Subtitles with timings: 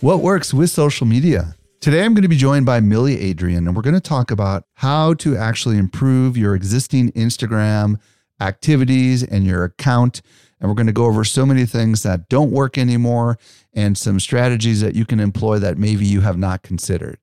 [0.00, 1.54] what works with social media.
[1.80, 4.64] Today, I'm going to be joined by Millie Adrian, and we're going to talk about
[4.74, 8.00] how to actually improve your existing Instagram
[8.40, 10.22] activities and your account.
[10.58, 13.38] And we're going to go over so many things that don't work anymore
[13.74, 17.18] and some strategies that you can employ that maybe you have not considered.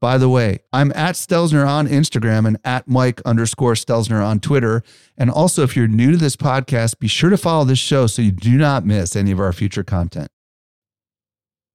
[0.00, 4.82] By the way, I'm at Stelzner on Instagram and at Mike underscore Stelzner on Twitter.
[5.16, 8.22] And also, if you're new to this podcast, be sure to follow this show so
[8.22, 10.28] you do not miss any of our future content.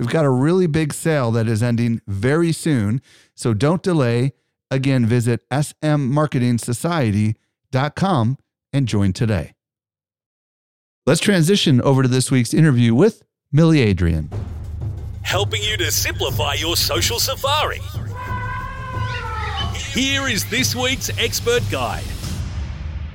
[0.00, 3.02] We've got a really big sale that is ending very soon,
[3.34, 4.32] so don't delay.
[4.70, 8.38] Again, visit smmarketingsociety.com
[8.72, 9.52] and join today.
[11.04, 13.22] Let's transition over to this week's interview with
[13.52, 14.30] Millie Adrian.
[15.20, 17.82] Helping you to simplify your social safari.
[19.74, 22.04] Here is this week's expert guide.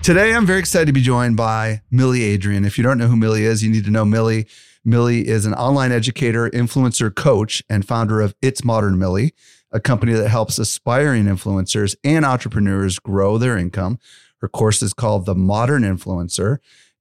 [0.04, 2.64] Today, I'm very excited to be joined by Millie Adrian.
[2.64, 4.46] If you don't know who Millie is, you need to know Millie.
[4.88, 9.34] Millie is an online educator, influencer coach, and founder of It's Modern Millie,
[9.72, 13.98] a company that helps aspiring influencers and entrepreneurs grow their income.
[14.42, 16.60] Her course is called The Modern Influencer,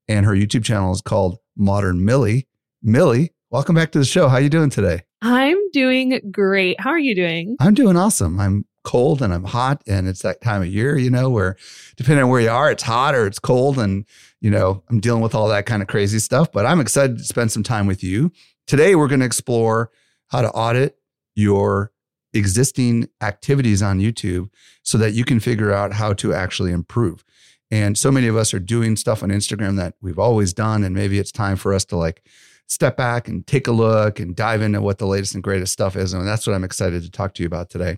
[0.09, 2.49] and her YouTube channel is called Modern Millie.
[2.83, 4.29] Millie, welcome back to the show.
[4.29, 5.03] How are you doing today?
[5.21, 6.81] I'm doing great.
[6.81, 7.55] How are you doing?
[7.61, 8.41] I'm doing awesome.
[8.41, 11.57] I'm cold and I'm hot, and it's that time of year, you know, where
[11.97, 14.07] depending on where you are, it's hot or it's cold, and
[14.45, 16.53] you know, I'm dealing with all that kind of crazy stuff.
[16.53, 18.31] But I'm excited to spend some time with you
[18.67, 18.95] today.
[18.95, 19.91] We're going to explore
[20.27, 20.99] how to audit
[21.35, 21.93] your
[22.35, 24.51] existing activities on YouTube
[24.83, 27.25] so that you can figure out how to actually improve.
[27.71, 30.85] And so many of us are doing stuff on Instagram that we've always done.
[30.85, 32.23] And maybe it's time for us to like
[32.67, 35.97] step back and take a look and dive into what the latest and greatest stuff
[35.97, 36.13] is.
[36.13, 37.97] And that's what I'm excited to talk to you about today.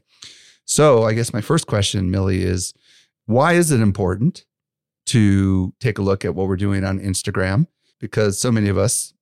[0.64, 2.72] So, I guess my first question, Millie, is
[3.26, 4.44] why is it important
[5.06, 7.66] to take a look at what we're doing on Instagram?
[8.00, 9.14] Because so many of us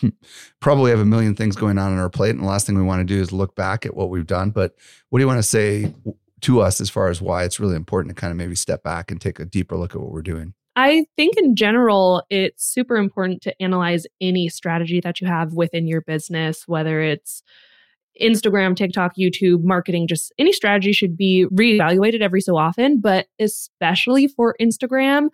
[0.60, 2.30] probably have a million things going on on our plate.
[2.30, 4.50] And the last thing we want to do is look back at what we've done.
[4.50, 4.74] But
[5.10, 5.94] what do you want to say
[6.42, 9.10] to us as far as why it's really important to kind of maybe step back
[9.10, 10.54] and take a deeper look at what we're doing?
[10.76, 15.88] I think in general, it's super important to analyze any strategy that you have within
[15.88, 17.42] your business, whether it's
[18.20, 23.00] Instagram, TikTok, YouTube, marketing, just any strategy should be reevaluated every so often.
[23.00, 25.28] But especially for Instagram,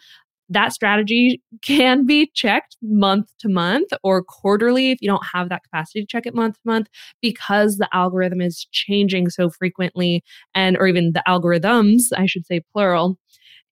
[0.48, 5.62] that strategy can be checked month to month or quarterly if you don't have that
[5.64, 6.88] capacity to check it month to month
[7.20, 10.22] because the algorithm is changing so frequently
[10.54, 13.18] and or even the algorithms i should say plural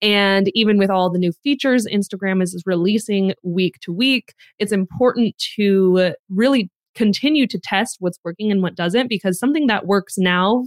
[0.01, 5.37] and even with all the new features instagram is releasing week to week it's important
[5.37, 10.63] to really continue to test what's working and what doesn't because something that works now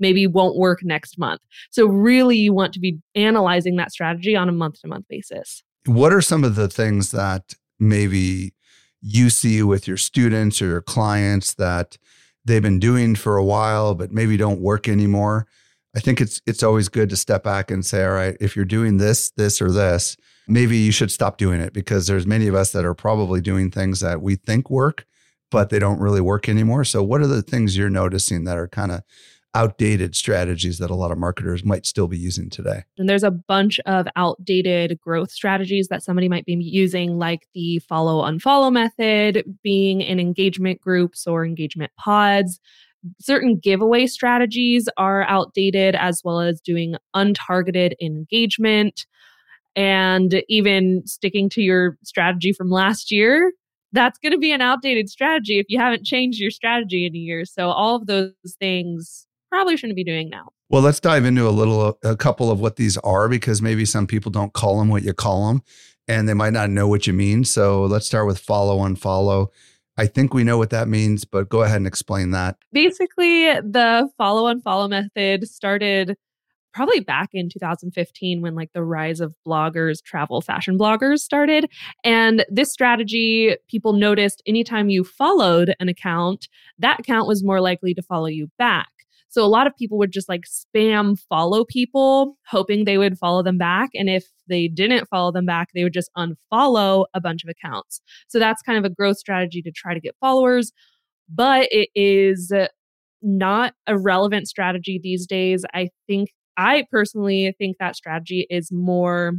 [0.00, 1.40] maybe won't work next month.
[1.70, 5.62] So, really, you want to be analyzing that strategy on a month to month basis.
[5.86, 8.54] What are some of the things that maybe
[9.00, 11.98] you see with your students or your clients that
[12.44, 15.46] they've been doing for a while, but maybe don't work anymore.
[15.94, 18.64] I think it's it's always good to step back and say, all right, if you're
[18.64, 20.16] doing this, this, or this,
[20.48, 23.70] maybe you should stop doing it because there's many of us that are probably doing
[23.70, 25.06] things that we think work,
[25.54, 26.84] but they don't really work anymore.
[26.84, 29.02] So what are the things you're noticing that are kind of
[29.54, 32.82] outdated strategies that a lot of marketers might still be using today.
[32.98, 37.78] And there's a bunch of outdated growth strategies that somebody might be using, like the
[37.78, 42.58] follow unfollow method, being in engagement groups or engagement pods.
[43.20, 49.06] Certain giveaway strategies are outdated, as well as doing untargeted engagement.
[49.76, 53.52] And even sticking to your strategy from last year,
[53.94, 57.18] that's going to be an outdated strategy if you haven't changed your strategy in a
[57.18, 57.44] year.
[57.44, 60.48] So, all of those things probably shouldn't be doing now.
[60.68, 64.06] Well, let's dive into a little, a couple of what these are because maybe some
[64.06, 65.62] people don't call them what you call them
[66.08, 67.44] and they might not know what you mean.
[67.44, 68.98] So let's start with follow unfollow.
[68.98, 69.50] Follow.
[69.96, 72.56] I think we know what that means, but go ahead and explain that.
[72.72, 76.16] Basically, the follow unfollow method started
[76.74, 81.70] probably back in 2015 when like the rise of bloggers, travel fashion bloggers started.
[82.02, 86.48] And this strategy, people noticed anytime you followed an account,
[86.78, 88.88] that account was more likely to follow you back.
[89.28, 93.42] So a lot of people would just like spam follow people, hoping they would follow
[93.42, 93.90] them back.
[93.94, 98.00] And if they didn't follow them back, they would just unfollow a bunch of accounts.
[98.28, 100.72] So that's kind of a growth strategy to try to get followers.
[101.28, 102.52] But it is
[103.22, 105.64] not a relevant strategy these days.
[105.74, 109.34] I think, I personally think that strategy is more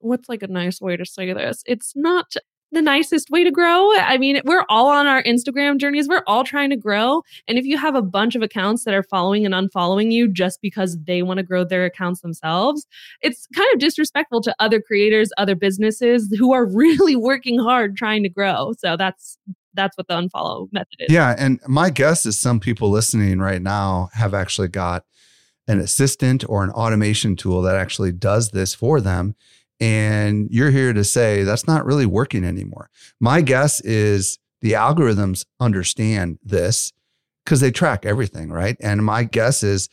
[0.00, 1.62] what's like a nice way to say this?
[1.66, 2.34] It's not
[2.72, 3.92] the nicest way to grow.
[3.96, 6.08] I mean, we're all on our Instagram journeys.
[6.08, 7.22] We're all trying to grow.
[7.46, 10.60] And if you have a bunch of accounts that are following and unfollowing you just
[10.60, 12.86] because they want to grow their accounts themselves,
[13.22, 18.22] it's kind of disrespectful to other creators, other businesses who are really working hard trying
[18.24, 18.72] to grow.
[18.78, 19.38] So that's
[19.74, 21.12] that's what the unfollow method is.
[21.12, 25.04] Yeah, and my guess is some people listening right now have actually got
[25.68, 29.34] an assistant or an automation tool that actually does this for them
[29.80, 32.90] and you're here to say that's not really working anymore.
[33.20, 36.92] My guess is the algorithms understand this
[37.44, 38.76] because they track everything, right?
[38.80, 39.88] And my guess is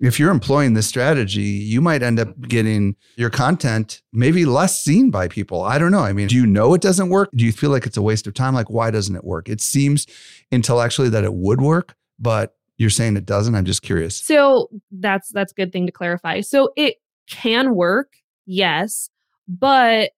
[0.00, 5.10] if you're employing this strategy, you might end up getting your content maybe less seen
[5.10, 5.62] by people.
[5.62, 6.00] I don't know.
[6.00, 7.30] I mean, do you know it doesn't work?
[7.34, 8.54] Do you feel like it's a waste of time?
[8.54, 9.48] Like, why doesn't it work?
[9.48, 10.06] It seems
[10.52, 13.54] intellectually that it would work, but you're saying it doesn't.
[13.54, 14.16] I'm just curious.
[14.16, 16.40] So that's that's a good thing to clarify.
[16.40, 16.96] So it
[17.28, 18.14] can work,
[18.46, 19.10] yes
[19.48, 20.10] but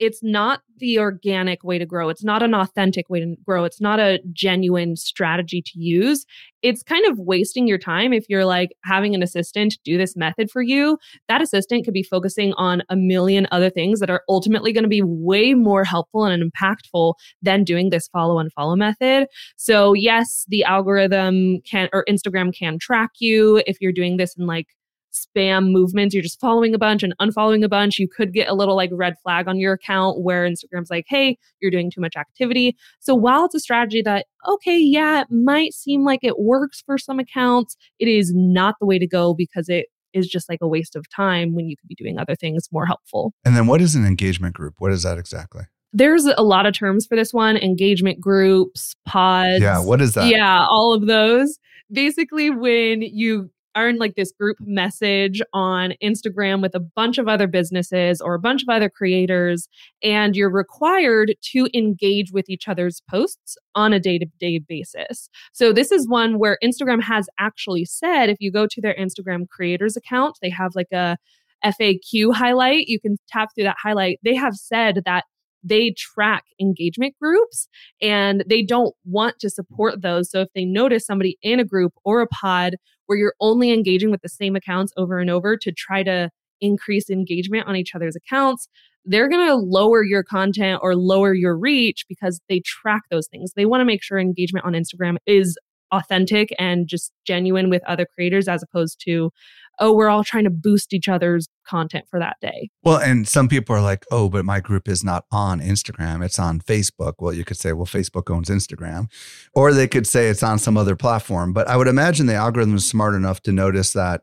[0.00, 2.08] it's not the organic way to grow.
[2.08, 3.64] It's not an authentic way to grow.
[3.64, 6.24] It's not a genuine strategy to use.
[6.62, 10.50] It's kind of wasting your time if you're like having an assistant do this method
[10.50, 10.98] for you.
[11.28, 14.88] That assistant could be focusing on a million other things that are ultimately going to
[14.88, 19.26] be way more helpful and impactful than doing this follow and follow method.
[19.56, 24.46] So, yes, the algorithm can or Instagram can track you if you're doing this in
[24.46, 24.68] like
[25.12, 26.14] spam movements.
[26.14, 27.98] You're just following a bunch and unfollowing a bunch.
[27.98, 31.38] You could get a little like red flag on your account where Instagram's like, hey,
[31.60, 32.76] you're doing too much activity.
[33.00, 36.98] So while it's a strategy that, okay, yeah, it might seem like it works for
[36.98, 40.68] some accounts, it is not the way to go because it is just like a
[40.68, 43.32] waste of time when you could be doing other things more helpful.
[43.44, 44.74] And then what is an engagement group?
[44.78, 45.64] What is that exactly?
[45.92, 49.60] There's a lot of terms for this one engagement groups, pods.
[49.60, 50.28] Yeah, what is that?
[50.28, 51.58] Yeah, all of those.
[51.92, 57.28] Basically, when you are in like this group message on Instagram with a bunch of
[57.28, 59.68] other businesses or a bunch of other creators,
[60.02, 65.28] and you're required to engage with each other's posts on a day to day basis.
[65.52, 69.48] So, this is one where Instagram has actually said if you go to their Instagram
[69.48, 71.16] creators account, they have like a
[71.64, 72.88] FAQ highlight.
[72.88, 74.18] You can tap through that highlight.
[74.22, 75.24] They have said that
[75.62, 77.68] they track engagement groups
[78.00, 80.30] and they don't want to support those.
[80.30, 82.76] So if they notice somebody in a group or a pod
[83.10, 87.10] where you're only engaging with the same accounts over and over to try to increase
[87.10, 88.68] engagement on each other's accounts,
[89.04, 93.54] they're going to lower your content or lower your reach because they track those things.
[93.56, 95.58] They want to make sure engagement on Instagram is
[95.92, 99.30] authentic and just genuine with other creators as opposed to
[99.78, 102.70] oh we're all trying to boost each other's content for that day.
[102.82, 106.38] Well and some people are like oh but my group is not on instagram it's
[106.38, 107.14] on facebook.
[107.18, 109.10] Well you could say well facebook owns instagram.
[109.54, 111.52] Or they could say it's on some other platform.
[111.52, 114.22] But i would imagine the algorithm is smart enough to notice that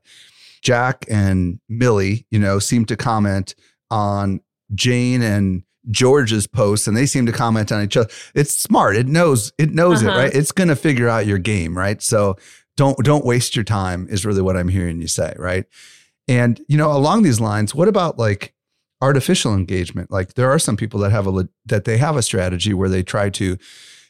[0.62, 3.54] jack and millie you know seem to comment
[3.92, 4.42] on
[4.74, 8.10] jane and George's posts and they seem to comment on each other.
[8.36, 8.96] It's smart.
[8.96, 10.12] It knows it knows uh-huh.
[10.12, 10.34] it, right?
[10.34, 12.02] It's going to figure out your game, right?
[12.02, 12.38] So
[12.76, 15.66] don't don't waste your time is really what I'm hearing you say, right?
[16.28, 18.54] And you know, along these lines, what about like
[19.02, 20.12] artificial engagement?
[20.12, 23.04] Like there are some people that have a that they have a strategy where they
[23.04, 23.58] try to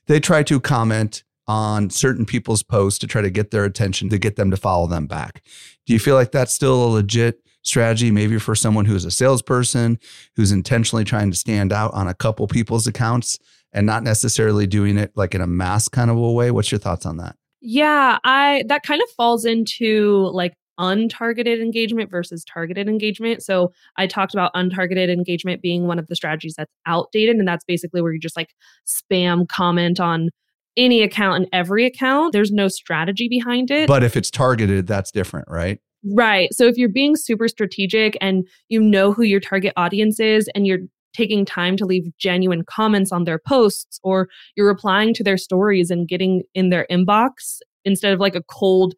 [0.07, 4.17] they try to comment on certain people's posts to try to get their attention to
[4.17, 5.41] get them to follow them back.
[5.85, 9.99] Do you feel like that's still a legit strategy maybe for someone who's a salesperson
[10.35, 13.37] who's intentionally trying to stand out on a couple people's accounts
[13.73, 16.51] and not necessarily doing it like in a mass kind of a way?
[16.51, 17.35] What's your thoughts on that?
[17.61, 23.43] Yeah, I that kind of falls into like untargeted engagement versus targeted engagement.
[23.43, 27.65] So I talked about untargeted engagement being one of the strategies that's outdated and that's
[27.65, 28.53] basically where you just like
[28.87, 30.29] spam comment on
[30.77, 32.31] any account and every account.
[32.31, 33.87] There's no strategy behind it.
[33.87, 35.79] But if it's targeted, that's different, right?
[36.13, 36.53] Right.
[36.53, 40.67] So if you're being super strategic and you know who your target audience is and
[40.67, 40.79] you're
[41.13, 45.89] taking time to leave genuine comments on their posts or you're replying to their stories
[45.89, 48.93] and getting in their inbox instead of like a cold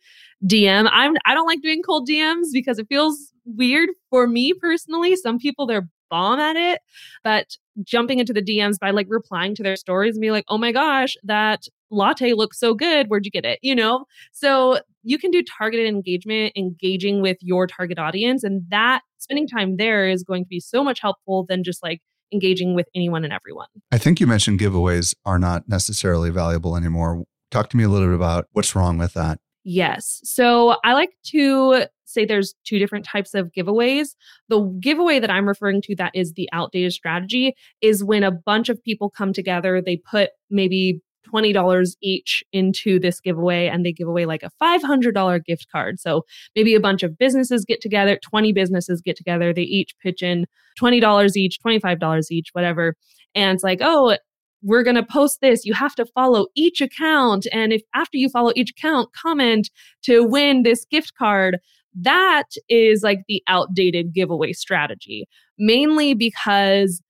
[0.46, 0.90] DM.
[0.92, 5.16] I'm I don't like doing cold DMs because it feels weird for me personally.
[5.16, 6.82] Some people they're bomb at it,
[7.24, 10.58] but jumping into the DMs by like replying to their stories and be like, "Oh
[10.58, 13.08] my gosh, that latte looks so good.
[13.08, 14.06] Where'd you get it?" You know?
[14.32, 19.78] So you can do targeted engagement, engaging with your target audience and that spending time
[19.78, 23.34] there is going to be so much helpful than just like engaging with anyone and
[23.34, 23.68] everyone.
[23.92, 27.24] I think you mentioned giveaways are not necessarily valuable anymore.
[27.52, 29.40] Talk to me a little bit about what's wrong with that.
[29.64, 30.22] Yes.
[30.24, 34.16] So I like to say there's two different types of giveaways.
[34.48, 38.70] The giveaway that I'm referring to that is the outdated strategy is when a bunch
[38.70, 41.02] of people come together, they put maybe
[41.34, 46.00] $20 each into this giveaway and they give away like a $500 gift card.
[46.00, 46.26] So
[46.56, 50.46] maybe a bunch of businesses get together, 20 businesses get together, they each pitch in
[50.82, 52.96] $20 each, $25 each, whatever.
[53.36, 54.18] And it's like, oh,
[54.62, 55.66] we're going to post this.
[55.66, 57.48] You have to follow each account.
[57.54, 59.70] And if after you follow each account, comment
[60.04, 61.60] to win this gift card.
[61.94, 65.28] That is like the outdated giveaway strategy,
[65.58, 67.02] mainly because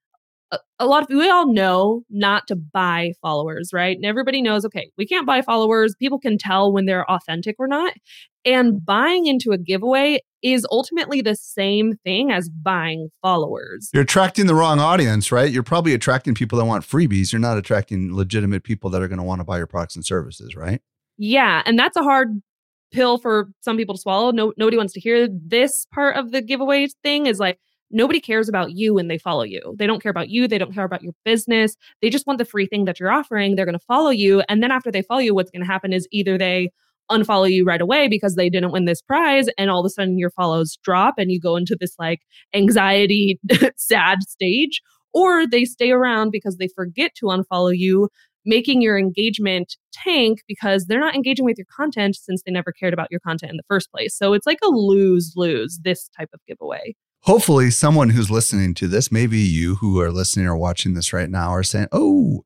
[0.79, 3.95] a lot of we all know not to buy followers, right?
[3.95, 5.95] And everybody knows, okay, we can't buy followers.
[6.00, 7.93] People can tell when they're authentic or not.
[8.45, 13.89] And buying into a giveaway is ultimately the same thing as buying followers.
[13.93, 15.51] You're attracting the wrong audience, right?
[15.51, 17.31] You're probably attracting people that want freebies.
[17.31, 20.05] You're not attracting legitimate people that are going to want to buy your products and
[20.05, 20.81] services, right?
[21.17, 21.62] Yeah.
[21.65, 22.41] And that's a hard
[22.91, 24.31] pill for some people to swallow.
[24.31, 27.60] No, nobody wants to hear this part of the giveaway thing is like,
[27.91, 29.75] nobody cares about you when they follow you.
[29.77, 30.48] They don't care about you.
[30.48, 31.75] They don't care about your business.
[32.01, 33.55] They just want the free thing that you're offering.
[33.55, 34.43] They're going to follow you.
[34.48, 36.72] And then after they follow you, what's going to happen is either they
[37.12, 40.19] unfollow you right away because they didn't win this prize and all of a sudden
[40.19, 42.22] your follows drop and you go into this like
[42.53, 43.39] anxiety
[43.77, 44.81] sad stage
[45.12, 48.10] or they stay around because they forget to unfollow you
[48.46, 52.93] making your engagement tank because they're not engaging with your content since they never cared
[52.93, 56.29] about your content in the first place so it's like a lose lose this type
[56.34, 60.93] of giveaway hopefully someone who's listening to this, maybe you who are listening or watching
[60.93, 62.43] this right now are saying, "Oh,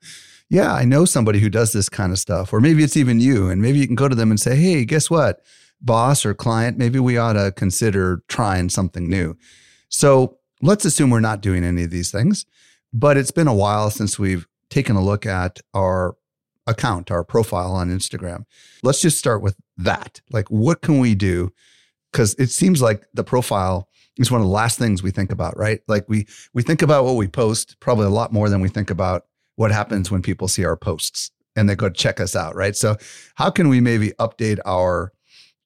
[0.50, 3.50] yeah, I know somebody who does this kind of stuff." Or maybe it's even you
[3.50, 5.42] and maybe you can go to them and say, "Hey, guess what?
[5.82, 9.36] Boss or client, maybe we ought to consider trying something new."
[9.90, 12.46] So, let's assume we're not doing any of these things,
[12.94, 16.16] but it's been a while since we've taken a look at our
[16.66, 18.46] account, our profile on Instagram.
[18.82, 20.22] Let's just start with that.
[20.32, 21.52] Like what can we do?
[22.12, 23.88] Cuz it seems like the profile
[24.18, 25.82] is one of the last things we think about, right?
[25.88, 28.90] Like we we think about what we post probably a lot more than we think
[28.90, 29.26] about
[29.56, 32.76] what happens when people see our posts and they go check us out, right?
[32.76, 32.98] So
[33.36, 35.12] how can we maybe update our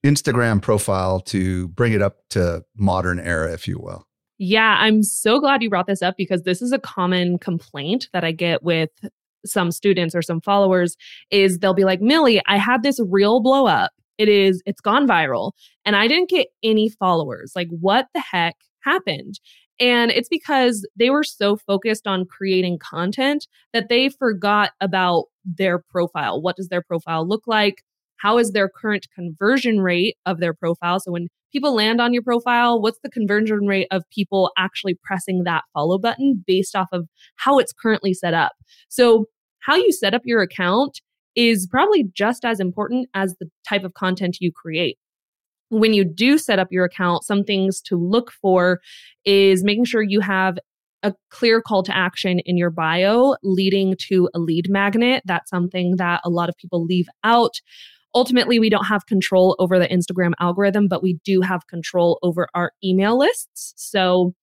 [0.05, 4.06] Instagram profile to bring it up to modern era, if you will?
[4.38, 8.24] Yeah, I'm so glad you brought this up because this is a common complaint that
[8.24, 8.91] I get with
[9.46, 10.96] some students or some followers
[11.32, 15.08] is they'll be like, Millie, I had this reel blow up it is, it's gone
[15.08, 15.51] viral.
[15.86, 17.53] And I didn't get any followers.
[17.56, 19.39] Like, what the heck happened?
[19.79, 25.79] And it's because they were so focused on creating content that they forgot about their
[25.79, 26.41] profile.
[26.41, 27.84] What does their profile look like?
[28.17, 31.00] How is their current conversion rate of their profile?
[31.00, 35.43] So when people land on your profile, what's the conversion rate of people actually pressing
[35.43, 38.51] that follow button based off of how it's currently set up?
[38.89, 39.25] So
[39.59, 41.01] how you set up your account
[41.35, 44.97] is probably just as important as the type of content you create.
[45.69, 48.79] When you do set up your account, some things to look for
[49.25, 50.57] is making sure you have
[51.03, 55.21] a clear call to action in your bio leading to a lead magnet.
[55.25, 57.61] That's something that a lot of people leave out.
[58.17, 62.47] Ultimately, we don't have control over the Instagram algorithm, but we do have control over
[62.55, 63.75] our email lists.
[63.77, 64.33] So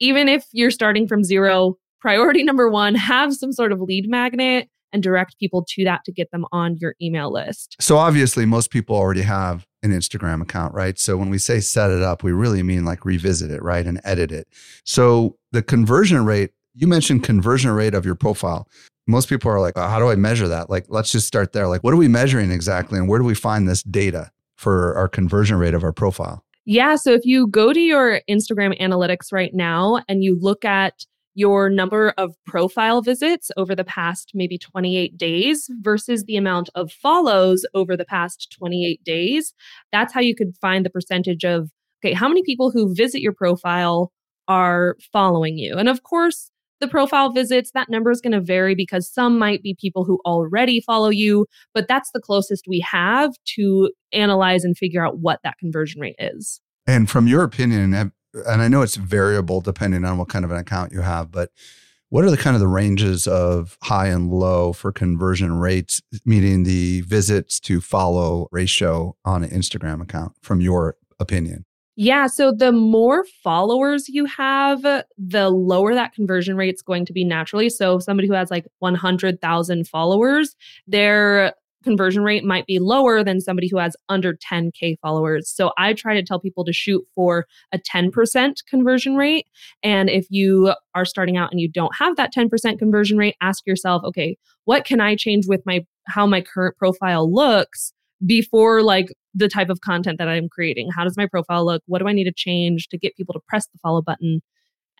[0.00, 4.68] even if you're starting from zero, priority number one, have some sort of lead magnet
[4.92, 7.76] and direct people to that to get them on your email list.
[7.78, 10.98] So obviously, most people already have an Instagram account, right?
[10.98, 13.86] So when we say set it up, we really mean like revisit it, right?
[13.86, 14.48] And edit it.
[14.84, 18.66] So the conversion rate, you mentioned conversion rate of your profile.
[19.06, 20.70] Most people are like, oh, how do I measure that?
[20.70, 21.66] Like, let's just start there.
[21.68, 22.98] Like, what are we measuring exactly?
[22.98, 26.44] And where do we find this data for our conversion rate of our profile?
[26.64, 26.94] Yeah.
[26.94, 31.04] So if you go to your Instagram analytics right now and you look at
[31.34, 36.92] your number of profile visits over the past maybe 28 days versus the amount of
[36.92, 39.54] follows over the past 28 days,
[39.90, 41.70] that's how you could find the percentage of,
[42.04, 44.12] okay, how many people who visit your profile
[44.46, 45.76] are following you.
[45.76, 46.51] And of course,
[46.82, 50.20] the profile visits, that number is going to vary because some might be people who
[50.26, 55.40] already follow you, but that's the closest we have to analyze and figure out what
[55.44, 56.60] that conversion rate is.
[56.86, 60.58] And from your opinion, and I know it's variable depending on what kind of an
[60.58, 61.50] account you have, but
[62.08, 66.64] what are the kind of the ranges of high and low for conversion rates, meaning
[66.64, 71.64] the visits to follow ratio on an Instagram account from your opinion?
[71.96, 72.26] Yeah.
[72.26, 77.22] So the more followers you have, the lower that conversion rate is going to be
[77.22, 77.68] naturally.
[77.68, 80.56] So somebody who has like 100,000 followers,
[80.86, 85.50] their conversion rate might be lower than somebody who has under 10K followers.
[85.50, 89.46] So I try to tell people to shoot for a 10% conversion rate.
[89.82, 93.66] And if you are starting out and you don't have that 10% conversion rate, ask
[93.66, 97.92] yourself, okay, what can I change with my how my current profile looks
[98.24, 100.90] before like the type of content that I'm creating.
[100.94, 101.82] How does my profile look?
[101.86, 104.42] What do I need to change to get people to press the follow button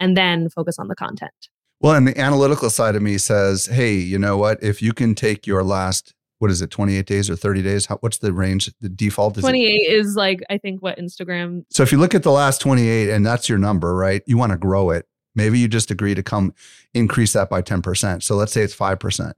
[0.00, 1.33] and then focus on the content?
[1.81, 4.62] Well, and the analytical side of me says, hey, you know what?
[4.62, 7.87] If you can take your last, what is it, 28 days or 30 days?
[7.87, 8.73] How, what's the range?
[8.81, 9.93] The default is 28 it?
[9.93, 11.64] is like, I think what Instagram.
[11.71, 14.23] So if you look at the last 28 and that's your number, right?
[14.26, 15.07] You want to grow it.
[15.35, 16.55] Maybe you just agree to come
[16.95, 18.23] increase that by 10%.
[18.23, 19.33] So let's say it's 5%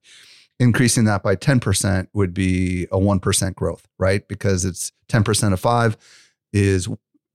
[0.61, 4.27] increasing that by 10% would be a 1% growth, right?
[4.29, 5.97] Because it's 10% of five
[6.53, 6.89] is,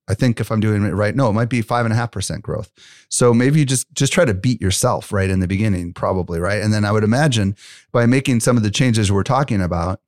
[0.07, 2.11] I think if I'm doing it right, no, it might be five and a half
[2.11, 2.71] percent growth.
[3.09, 6.61] So maybe you just, just try to beat yourself right in the beginning, probably, right?
[6.61, 7.55] And then I would imagine
[7.91, 10.01] by making some of the changes we're talking about,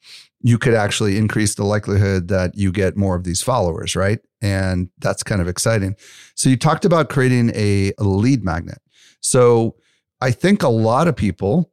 [0.44, 4.20] you could actually increase the likelihood that you get more of these followers, right?
[4.42, 5.96] And that's kind of exciting.
[6.36, 8.80] So you talked about creating a, a lead magnet.
[9.20, 9.76] So
[10.20, 11.71] I think a lot of people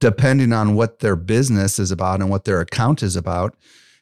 [0.00, 3.56] depending on what their business is about and what their account is about,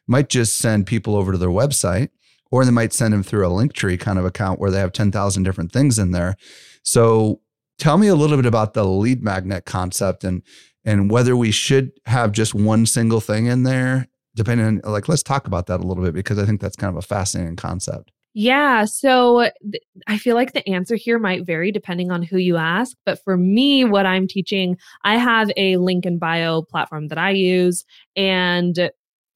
[0.06, 2.10] might just send people over to their website
[2.50, 5.42] or they might send them through a Linktree kind of account where they have 10,000
[5.42, 6.36] different things in there.
[6.82, 7.40] So
[7.78, 10.42] tell me a little bit about the lead magnet concept and
[10.86, 15.22] and whether we should have just one single thing in there depending on like let's
[15.22, 18.10] talk about that a little bit because I think that's kind of a fascinating concept.
[18.36, 18.84] Yeah.
[18.84, 22.96] So th- I feel like the answer here might vary depending on who you ask.
[23.06, 27.30] But for me, what I'm teaching, I have a link in bio platform that I
[27.30, 27.84] use,
[28.16, 28.90] and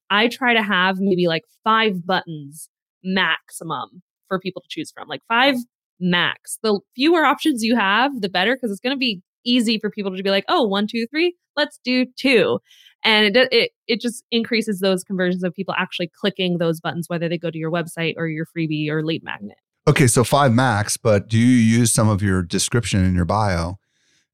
[0.09, 2.69] I try to have maybe like five buttons
[3.03, 5.55] maximum for people to choose from, like five
[6.01, 6.59] max.
[6.61, 10.15] The fewer options you have, the better, because it's going to be easy for people
[10.15, 12.59] to be like, oh, one, two, three, let's do two
[13.03, 17.29] and it, it it just increases those conversions of people actually clicking those buttons whether
[17.29, 19.57] they go to your website or your freebie or lead magnet.
[19.87, 23.79] Okay so five max but do you use some of your description in your bio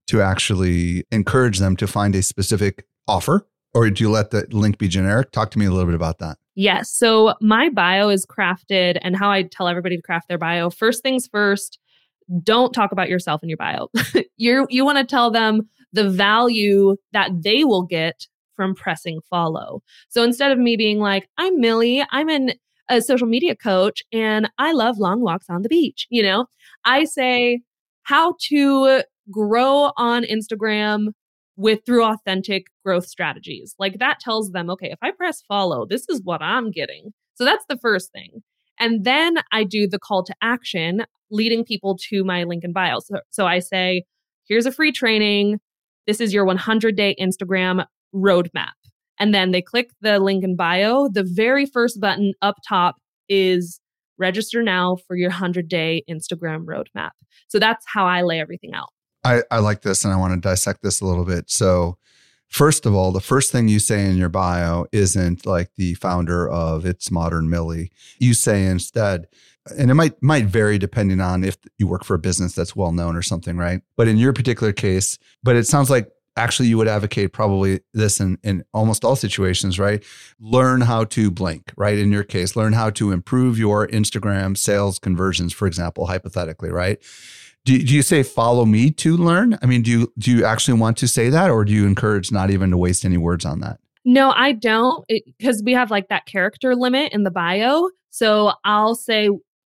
[0.07, 3.47] to actually encourage them to find a specific offer?
[3.73, 5.31] Or do you let the link be generic?
[5.31, 6.37] Talk to me a little bit about that.
[6.55, 10.69] Yes so my bio is crafted and how i tell everybody to craft their bio
[10.69, 11.79] first things first
[12.43, 13.89] don't talk about yourself in your bio.
[14.37, 19.81] You you want to tell them the value that they will get from pressing follow.
[20.09, 22.51] So instead of me being like, I'm Millie, I'm an
[22.89, 26.45] a social media coach and I love long walks on the beach, you know,
[26.85, 27.61] I say
[28.03, 31.07] how to grow on Instagram
[31.57, 33.75] with through authentic growth strategies.
[33.79, 37.13] Like that tells them, okay, if I press follow, this is what I'm getting.
[37.35, 38.43] So that's the first thing.
[38.79, 42.99] And then I do the call to action, leading people to my link in bio.
[42.99, 44.03] So, so I say,
[44.47, 45.59] here's a free training.
[46.07, 47.85] This is your 100 day Instagram
[48.15, 48.71] roadmap.
[49.19, 51.09] And then they click the link in bio.
[51.09, 52.95] The very first button up top
[53.29, 53.79] is
[54.17, 57.11] register now for your 100 day Instagram roadmap.
[57.47, 58.89] So that's how I lay everything out.
[59.23, 61.49] I, I like this and I want to dissect this a little bit.
[61.49, 61.97] So,
[62.47, 66.47] first of all, the first thing you say in your bio isn't like the founder
[66.47, 67.91] of It's Modern Millie.
[68.19, 69.27] You say instead,
[69.77, 72.91] and it might might vary depending on if you work for a business that's well
[72.91, 73.81] known or something, right?
[73.97, 78.19] But in your particular case, but it sounds like actually you would advocate probably this
[78.19, 80.03] in, in almost all situations, right?
[80.39, 81.97] Learn how to blink, right?
[81.97, 87.01] In your case, learn how to improve your Instagram sales conversions, for example, hypothetically, right?
[87.63, 89.57] Do, do you say follow me to learn?
[89.61, 92.31] I mean, do you do you actually want to say that or do you encourage
[92.31, 93.79] not even to waste any words on that?
[94.03, 97.89] No, I don't because we have like that character limit in the bio.
[98.11, 99.29] So I'll say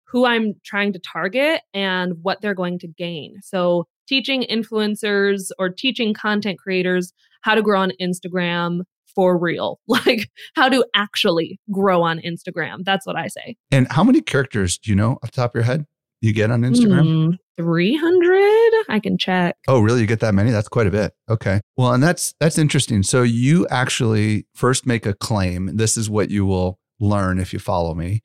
[0.06, 3.36] who I'm trying to target and what they're going to gain.
[3.42, 7.12] So teaching influencers or teaching content creators
[7.42, 8.82] how to grow on Instagram
[9.14, 12.84] for real, like how to actually grow on Instagram.
[12.84, 13.56] That's what I say.
[13.70, 15.86] And how many characters do you know off the top of your head
[16.20, 17.32] you get on Instagram?
[17.32, 19.56] Mm, 300 I can check.
[19.68, 20.00] Oh, really?
[20.00, 20.50] You get that many?
[20.50, 21.14] That's quite a bit.
[21.28, 21.60] Okay.
[21.76, 23.02] Well, and that's that's interesting.
[23.02, 25.76] So you actually first make a claim.
[25.76, 28.22] This is what you will learn if you follow me.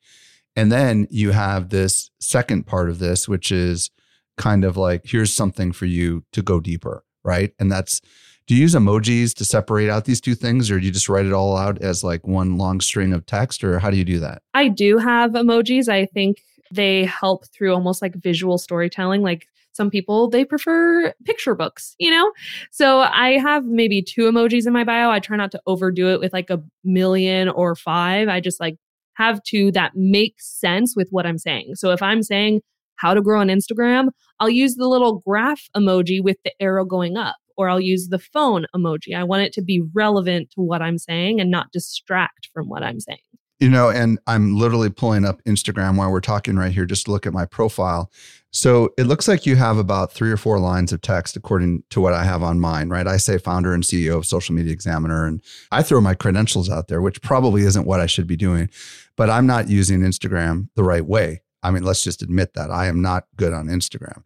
[0.56, 3.90] And then you have this second part of this, which is
[4.38, 7.52] kind of like, here's something for you to go deeper, right?
[7.58, 8.00] And that's,
[8.46, 11.26] do you use emojis to separate out these two things, or do you just write
[11.26, 14.18] it all out as like one long string of text, or how do you do
[14.20, 14.42] that?
[14.54, 15.88] I do have emojis.
[15.88, 16.40] I think
[16.72, 19.22] they help through almost like visual storytelling.
[19.22, 22.32] Like some people, they prefer picture books, you know?
[22.70, 25.10] So I have maybe two emojis in my bio.
[25.10, 28.28] I try not to overdo it with like a million or five.
[28.28, 28.76] I just like
[29.14, 31.74] have two that make sense with what I'm saying.
[31.74, 32.62] So if I'm saying
[32.98, 34.08] how to grow on Instagram,
[34.38, 38.18] I'll use the little graph emoji with the arrow going up, or I'll use the
[38.18, 39.16] phone emoji.
[39.16, 42.82] I want it to be relevant to what I'm saying and not distract from what
[42.82, 43.18] I'm saying.
[43.60, 47.10] You know, and I'm literally pulling up Instagram while we're talking right here just to
[47.10, 48.08] look at my profile.
[48.52, 52.00] So it looks like you have about three or four lines of text according to
[52.00, 53.06] what I have on mine, right?
[53.06, 56.86] I say founder and CEO of Social Media Examiner, and I throw my credentials out
[56.86, 58.70] there, which probably isn't what I should be doing,
[59.16, 61.42] but I'm not using Instagram the right way.
[61.62, 64.22] I mean, let's just admit that I am not good on Instagram.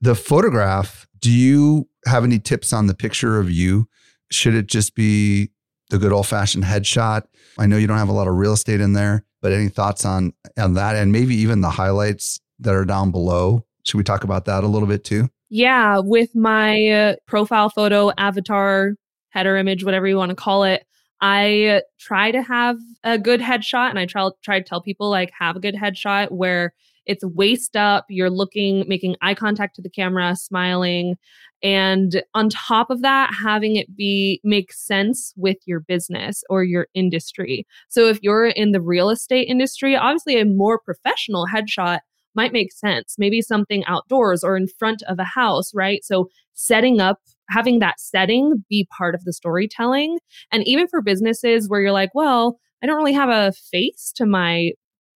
[0.00, 3.88] The photograph, do you have any tips on the picture of you?
[4.30, 5.50] Should it just be
[5.90, 7.22] the good old fashioned headshot?
[7.58, 10.04] I know you don't have a lot of real estate in there, but any thoughts
[10.04, 13.64] on on that and maybe even the highlights that are down below?
[13.84, 15.28] Should we talk about that a little bit too?
[15.50, 18.94] Yeah, with my uh, profile photo, avatar,
[19.30, 20.86] header image, whatever you want to call it,
[21.22, 25.30] I try to have a good headshot and I try, try to tell people like
[25.38, 26.74] have a good headshot where
[27.06, 31.16] it's waist up, you're looking, making eye contact to the camera, smiling.
[31.62, 36.88] And on top of that, having it be make sense with your business or your
[36.94, 37.66] industry.
[37.88, 42.00] So if you're in the real estate industry, obviously a more professional headshot
[42.34, 43.16] might make sense.
[43.16, 46.04] Maybe something outdoors or in front of a house, right?
[46.04, 47.20] So setting up
[47.52, 50.18] having that setting be part of the storytelling.
[50.50, 54.26] And even for businesses where you're like, well, I don't really have a face to
[54.26, 54.72] my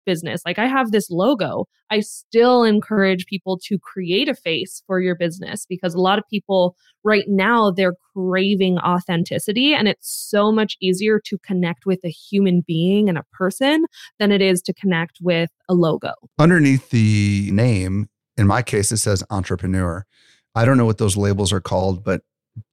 [0.06, 0.40] business.
[0.46, 1.66] Like I have this logo.
[1.90, 6.24] I still encourage people to create a face for your business because a lot of
[6.30, 12.08] people right now they're craving authenticity and it's so much easier to connect with a
[12.08, 13.84] human being and a person
[14.18, 16.12] than it is to connect with a logo.
[16.38, 20.06] Underneath the name, in my case it says entrepreneur.
[20.56, 22.22] I don't know what those labels are called, but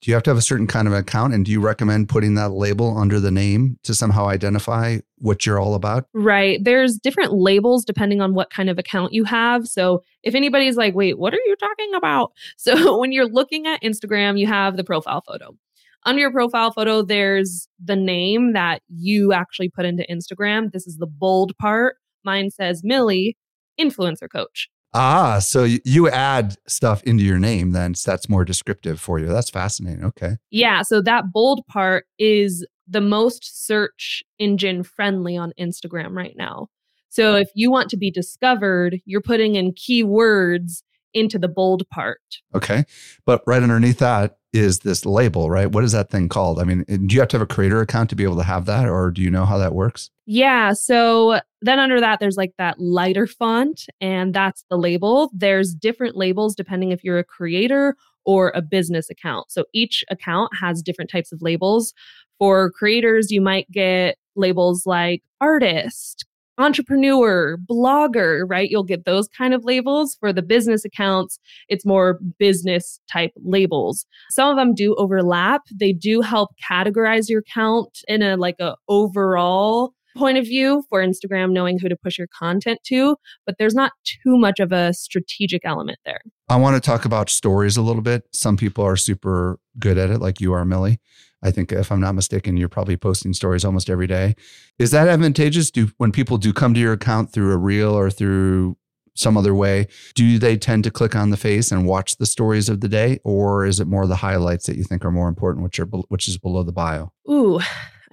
[0.01, 1.33] do you have to have a certain kind of account?
[1.33, 5.59] And do you recommend putting that label under the name to somehow identify what you're
[5.59, 6.05] all about?
[6.13, 6.63] Right.
[6.63, 9.67] There's different labels depending on what kind of account you have.
[9.67, 12.31] So if anybody's like, wait, what are you talking about?
[12.55, 15.57] So when you're looking at Instagram, you have the profile photo.
[16.05, 20.71] Under your profile photo, there's the name that you actually put into Instagram.
[20.71, 21.97] This is the bold part.
[22.23, 23.37] Mine says Millie,
[23.77, 24.69] influencer coach.
[24.93, 29.27] Ah, so you add stuff into your name, then so that's more descriptive for you.
[29.27, 30.05] That's fascinating.
[30.05, 30.37] Okay.
[30.51, 30.83] Yeah.
[30.83, 36.67] So that bold part is the most search engine friendly on Instagram right now.
[37.09, 42.19] So if you want to be discovered, you're putting in keywords into the bold part.
[42.55, 42.85] Okay.
[43.25, 45.71] But right underneath that is this label, right?
[45.71, 46.59] What is that thing called?
[46.59, 48.65] I mean, do you have to have a creator account to be able to have
[48.65, 50.09] that, or do you know how that works?
[50.25, 50.73] Yeah.
[50.73, 55.31] So then under that, there's like that lighter font, and that's the label.
[55.33, 57.95] There's different labels depending if you're a creator
[58.25, 59.51] or a business account.
[59.51, 61.93] So each account has different types of labels.
[62.39, 66.25] For creators, you might get labels like artist,
[66.57, 68.69] entrepreneur, blogger, right?
[68.69, 70.17] You'll get those kind of labels.
[70.19, 74.05] For the business accounts, it's more business type labels.
[74.31, 75.61] Some of them do overlap.
[75.73, 81.03] They do help categorize your account in a like a overall point of view for
[81.03, 84.93] Instagram knowing who to push your content to, but there's not too much of a
[84.93, 86.21] strategic element there.
[86.49, 88.23] I want to talk about stories a little bit.
[88.31, 90.99] Some people are super good at it like you are, Millie.
[91.43, 94.35] I think if I'm not mistaken, you're probably posting stories almost every day.
[94.79, 95.71] Is that advantageous?
[95.71, 98.77] Do when people do come to your account through a reel or through
[99.15, 102.69] some other way, do they tend to click on the face and watch the stories
[102.69, 105.63] of the day, or is it more the highlights that you think are more important,
[105.63, 107.11] which are which is below the bio?
[107.29, 107.59] Ooh,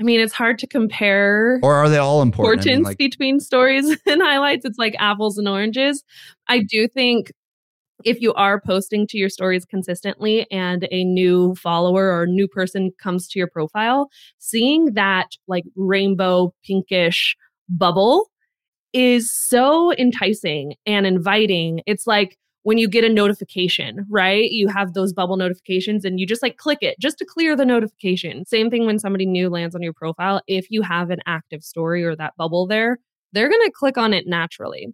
[0.00, 1.60] I mean, it's hard to compare.
[1.62, 2.60] Or are they all important?
[2.60, 4.64] Importance I mean, like- between stories and highlights.
[4.64, 6.02] It's like apples and oranges.
[6.48, 7.32] I do think
[8.02, 12.92] if you are posting to your stories consistently and a new follower or new person
[12.98, 14.08] comes to your profile,
[14.38, 17.36] seeing that like rainbow pinkish
[17.68, 18.30] bubble
[18.94, 21.82] is so enticing and inviting.
[21.86, 24.50] It's like when you get a notification, right?
[24.50, 27.64] You have those bubble notifications and you just like click it just to clear the
[27.64, 28.44] notification.
[28.44, 30.42] Same thing when somebody new lands on your profile.
[30.46, 32.98] If you have an active story or that bubble there,
[33.32, 34.88] they're going to click on it naturally.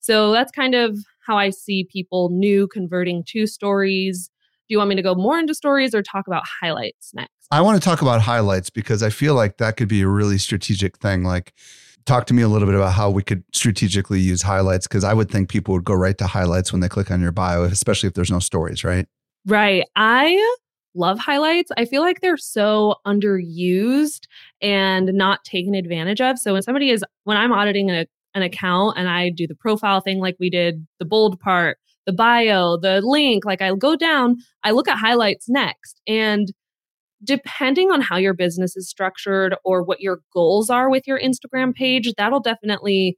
[0.00, 4.28] So that's kind of how I see people new converting to stories.
[4.68, 7.32] Do you want me to go more into stories or talk about highlights next?
[7.52, 10.38] I want to talk about highlights because I feel like that could be a really
[10.38, 11.22] strategic thing.
[11.22, 11.52] Like,
[12.06, 15.14] talk to me a little bit about how we could strategically use highlights because I
[15.14, 18.08] would think people would go right to highlights when they click on your bio, especially
[18.08, 19.06] if there's no stories, right?
[19.46, 19.84] Right.
[19.96, 20.38] I
[20.94, 21.70] love highlights.
[21.76, 24.26] I feel like they're so underused
[24.60, 26.38] and not taken advantage of.
[26.38, 30.00] So when somebody is, when I'm auditing a, an account and I do the profile
[30.00, 34.36] thing like we did, the bold part, the bio, the link, like I go down,
[34.64, 36.00] I look at highlights next.
[36.06, 36.52] And
[37.24, 41.74] depending on how your business is structured or what your goals are with your Instagram
[41.74, 43.16] page, that'll definitely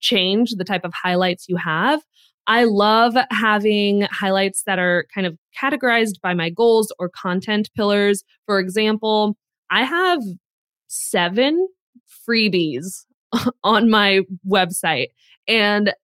[0.00, 2.02] change the type of highlights you have.
[2.46, 8.24] I love having highlights that are kind of categorized by my goals or content pillars.
[8.46, 9.36] For example,
[9.70, 10.20] I have
[10.88, 11.68] seven
[12.28, 13.04] freebies
[13.64, 15.08] on my website,
[15.46, 15.94] and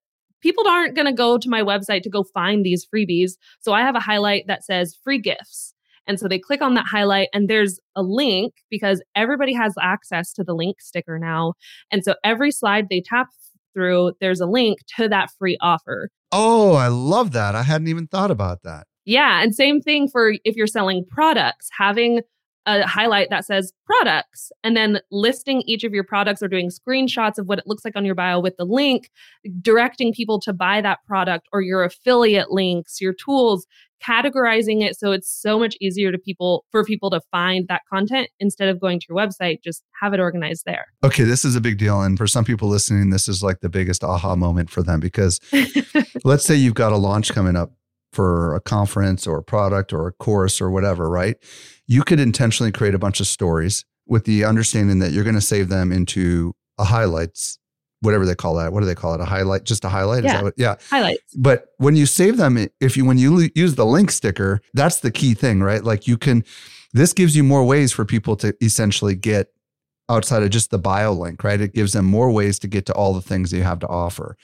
[0.40, 3.32] people aren't going to go to my website to go find these freebies.
[3.60, 5.74] So I have a highlight that says free gifts.
[6.08, 10.32] And so they click on that highlight, and there's a link because everybody has access
[10.32, 11.52] to the link sticker now.
[11.92, 13.28] And so every slide they tap
[13.74, 16.10] through, there's a link to that free offer.
[16.32, 17.54] Oh, I love that.
[17.54, 18.86] I hadn't even thought about that.
[19.04, 19.42] Yeah.
[19.42, 22.20] And same thing for if you're selling products, having
[22.66, 27.38] a highlight that says products and then listing each of your products or doing screenshots
[27.38, 29.10] of what it looks like on your bio with the link,
[29.60, 33.66] directing people to buy that product or your affiliate links, your tools,
[34.06, 38.28] categorizing it so it's so much easier to people for people to find that content
[38.38, 40.86] instead of going to your website, just have it organized there.
[41.02, 42.00] Okay, this is a big deal.
[42.02, 45.40] And for some people listening, this is like the biggest aha moment for them because
[46.24, 47.72] let's say you've got a launch coming up
[48.12, 51.36] for a conference or a product or a course or whatever, right?
[51.86, 55.40] You could intentionally create a bunch of stories with the understanding that you're going to
[55.40, 57.58] save them into a highlights,
[58.00, 58.72] whatever they call that.
[58.72, 59.20] What do they call it?
[59.20, 59.64] A highlight?
[59.64, 60.24] Just a highlight?
[60.24, 60.42] Yeah.
[60.42, 60.76] What, yeah.
[60.88, 61.34] Highlights.
[61.36, 65.10] But when you save them, if you when you use the link sticker, that's the
[65.10, 65.84] key thing, right?
[65.84, 66.44] Like you can.
[66.94, 69.52] This gives you more ways for people to essentially get
[70.08, 71.60] outside of just the bio link, right?
[71.60, 73.88] It gives them more ways to get to all the things that you have to
[73.88, 74.38] offer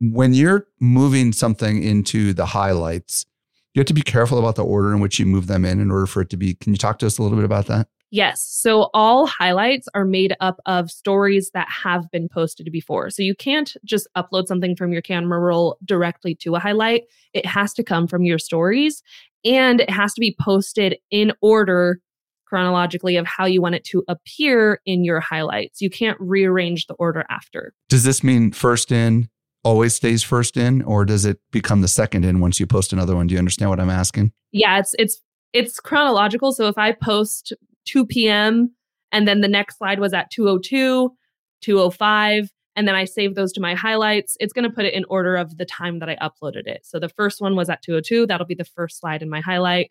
[0.00, 3.26] when you're moving something into the highlights,
[3.74, 5.90] you have to be careful about the order in which you move them in in
[5.90, 6.54] order for it to be.
[6.54, 7.88] Can you talk to us a little bit about that?
[8.12, 8.44] Yes.
[8.44, 13.10] So all highlights are made up of stories that have been posted before.
[13.10, 17.04] So you can't just upload something from your camera roll directly to a highlight.
[17.34, 19.04] It has to come from your stories
[19.44, 22.00] and it has to be posted in order
[22.46, 25.80] chronologically of how you want it to appear in your highlights.
[25.80, 27.72] You can't rearrange the order after.
[27.88, 29.30] Does this mean first in,
[29.62, 33.14] always stays first in or does it become the second in once you post another
[33.14, 33.26] one?
[33.26, 34.32] Do you understand what i'm asking?
[34.52, 35.20] Yeah it's it's
[35.52, 36.52] it's chronological.
[36.52, 37.52] So if i post
[37.86, 38.74] 2 p.m
[39.12, 41.12] and then the next slide was at 202
[41.62, 45.04] 205 and then i save those to my highlights it's going to put it in
[45.08, 46.80] order of the time that i uploaded it.
[46.84, 49.90] So the first one was at 202 that'll be the first slide in my highlight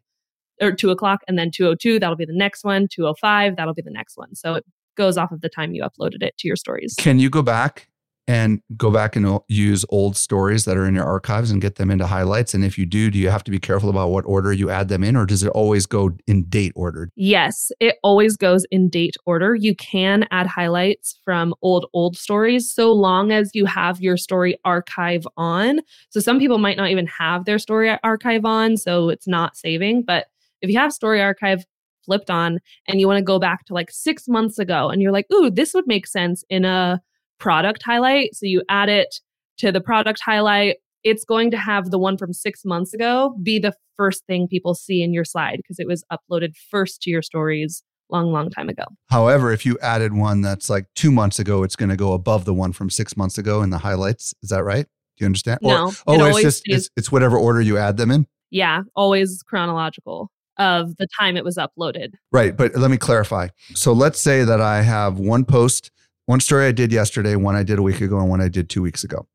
[0.62, 3.92] or 2 o'clock and then 202 that'll be the next one 205 that'll be the
[3.92, 4.36] next one.
[4.36, 6.96] So it goes off of the time you uploaded it to your stories.
[6.98, 7.89] Can you go back
[8.30, 11.90] and go back and use old stories that are in your archives and get them
[11.90, 12.54] into highlights?
[12.54, 14.88] And if you do, do you have to be careful about what order you add
[14.88, 17.10] them in, or does it always go in date order?
[17.16, 19.56] Yes, it always goes in date order.
[19.56, 24.60] You can add highlights from old, old stories so long as you have your story
[24.64, 25.80] archive on.
[26.12, 30.04] So some people might not even have their story archive on, so it's not saving.
[30.04, 30.28] But
[30.62, 31.66] if you have story archive,
[32.06, 35.12] flipped on and you want to go back to like six months ago and you're
[35.12, 37.02] like, ooh, this would make sense in a
[37.40, 38.36] product highlight.
[38.36, 39.16] So you add it
[39.58, 40.78] to the product highlight.
[41.04, 44.76] It's going to have the one from six months ago be the first thing people
[44.76, 48.70] see in your slide because it was uploaded first to your stories long, long time
[48.70, 48.84] ago.
[49.10, 52.46] However, if you added one that's like two months ago, it's going to go above
[52.46, 54.34] the one from six months ago in the highlights.
[54.42, 54.86] Is that right?
[54.86, 55.60] Do you understand?
[55.62, 55.88] No.
[56.08, 58.26] Or, oh, it's just it's, it's whatever order you add them in.
[58.52, 62.14] Yeah, always chronological of the time it was uploaded.
[62.32, 63.50] Right, but let me clarify.
[63.76, 65.92] So let's say that I have one post
[66.30, 68.70] one story I did yesterday, one I did a week ago, and one I did
[68.70, 69.28] two weeks ago.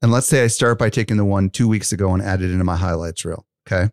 [0.00, 2.52] And let's say I start by taking the one two weeks ago and add it
[2.52, 3.44] into my highlights reel.
[3.66, 3.90] Okay.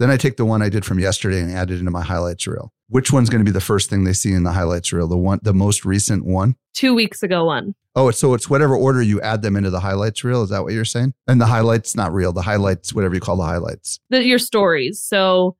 [0.00, 2.48] Then I take the one I did from yesterday and add it into my highlights
[2.48, 2.72] reel.
[2.88, 5.06] Which one's going to be the first thing they see in the highlights reel?
[5.06, 6.56] The one, the most recent one?
[6.72, 7.76] Two weeks ago one.
[7.94, 10.42] Oh, so it's whatever order you add them into the highlights reel.
[10.42, 11.14] Is that what you're saying?
[11.28, 12.32] And the highlights, not reel.
[12.32, 14.00] The highlights, whatever you call the highlights.
[14.10, 15.00] The, your stories.
[15.00, 15.56] So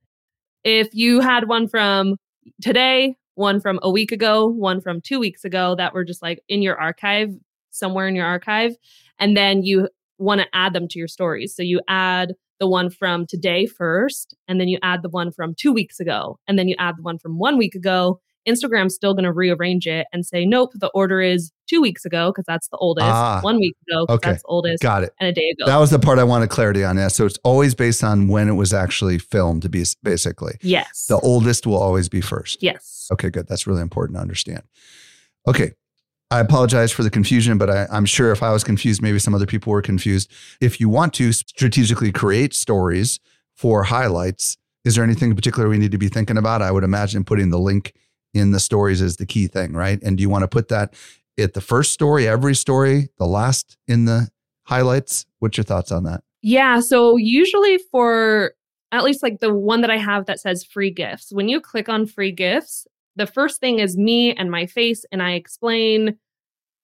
[0.65, 2.17] if you had one from
[2.61, 6.41] today, one from a week ago, one from two weeks ago that were just like
[6.49, 7.31] in your archive,
[7.71, 8.73] somewhere in your archive.
[9.19, 11.55] And then you want to add them to your stories.
[11.55, 15.55] So you add the one from today first, and then you add the one from
[15.55, 19.15] two weeks ago, and then you add the one from one week ago, Instagram's still
[19.15, 22.69] going to rearrange it and say, nope, the order is two weeks ago because that's
[22.69, 24.31] the oldest, Ah, one week ago okay.
[24.31, 25.15] that's oldest, Got it.
[25.19, 25.67] and a day ago.
[25.67, 26.97] That was the part I wanted clarity on.
[26.99, 27.09] Yeah.
[27.09, 30.55] So it's always based on when it was actually filmed to be basically.
[30.63, 31.07] yes.
[31.07, 32.63] The oldest will always be first.
[32.63, 33.09] yes.
[33.13, 33.47] Okay, good.
[33.49, 34.63] That's really important to understand.
[35.49, 35.73] Okay.
[36.31, 39.35] I apologize for the confusion, but I, I'm sure if I was confused, maybe some
[39.35, 40.33] other people were confused.
[40.61, 43.21] If you want to strategically create stories
[43.55, 46.61] for highlights, is there anything in particular we need to be thinking about?
[46.63, 47.93] I would imagine putting the link
[48.35, 50.03] in the stories is the key thing, right?
[50.03, 50.95] And do you want to put that
[51.39, 54.29] at the first story, every story, the last in the
[54.65, 55.25] highlights?
[55.39, 56.23] What's your thoughts on that?
[56.43, 56.81] Yeah.
[56.81, 58.53] So usually for
[58.93, 61.89] at least like the one that I have that says free gifts, when you click
[61.89, 66.19] on free gifts, the first thing is me and my face, and I explain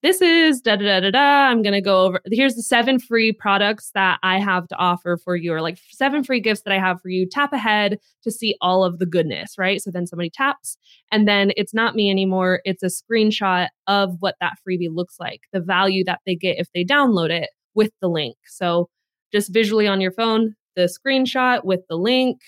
[0.03, 1.47] this is da da da da da.
[1.47, 5.17] I'm going to go over here's the seven free products that I have to offer
[5.17, 7.27] for you, or like seven free gifts that I have for you.
[7.29, 9.81] Tap ahead to see all of the goodness, right?
[9.81, 10.77] So then somebody taps,
[11.11, 12.61] and then it's not me anymore.
[12.65, 16.67] It's a screenshot of what that freebie looks like, the value that they get if
[16.73, 18.37] they download it with the link.
[18.47, 18.89] So
[19.31, 22.39] just visually on your phone, the screenshot with the link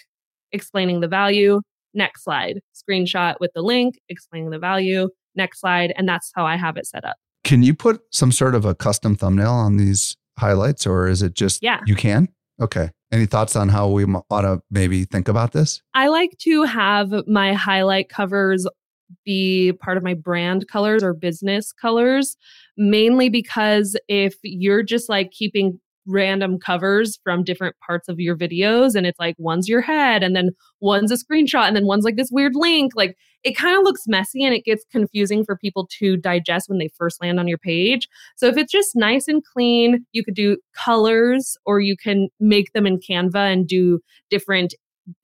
[0.51, 1.61] explaining the value.
[1.93, 5.09] Next slide, screenshot with the link explaining the value.
[5.35, 5.93] Next slide.
[5.95, 7.17] And that's how I have it set up.
[7.43, 11.33] Can you put some sort of a custom thumbnail on these highlights or is it
[11.33, 11.79] just Yeah.
[11.85, 12.29] you can?
[12.61, 12.89] Okay.
[13.11, 15.81] Any thoughts on how we ought to maybe think about this?
[15.93, 18.65] I like to have my highlight covers
[19.25, 22.35] be part of my brand colors or business colors,
[22.77, 28.95] mainly because if you're just like keeping random covers from different parts of your videos
[28.95, 30.49] and it's like one's your head and then
[30.81, 34.07] one's a screenshot and then one's like this weird link, like it kind of looks
[34.07, 37.57] messy and it gets confusing for people to digest when they first land on your
[37.57, 38.07] page.
[38.37, 42.71] So if it's just nice and clean, you could do colors or you can make
[42.73, 44.73] them in Canva and do different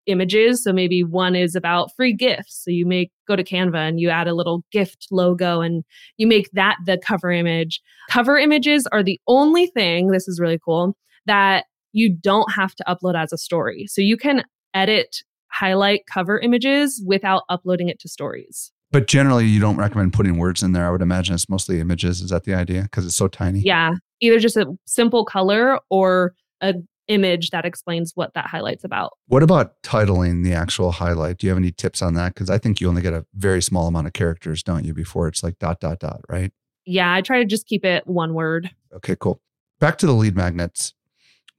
[0.05, 0.63] images.
[0.63, 2.61] So maybe one is about free gifts.
[2.65, 5.85] So you make go to Canva and you add a little gift logo and
[6.17, 7.81] you make that the cover image.
[8.09, 12.83] Cover images are the only thing, this is really cool, that you don't have to
[12.87, 13.87] upload as a story.
[13.87, 18.71] So you can edit highlight cover images without uploading it to stories.
[18.91, 20.87] But generally, you don't recommend putting words in there.
[20.87, 22.21] I would imagine it's mostly images.
[22.21, 22.83] Is that the idea?
[22.83, 23.59] Because it's so tiny.
[23.59, 29.13] Yeah, either just a simple color or an image that explains what that highlight's about.
[29.27, 31.37] What about titling the actual highlight?
[31.37, 32.33] Do you have any tips on that?
[32.33, 34.93] Because I think you only get a very small amount of characters, don't you?
[34.93, 36.51] Before it's like dot dot dot, right?
[36.85, 38.71] Yeah, I try to just keep it one word.
[38.93, 39.41] Okay, cool.
[39.79, 40.93] Back to the lead magnets.